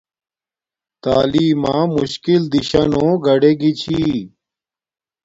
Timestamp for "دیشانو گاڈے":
2.51-3.51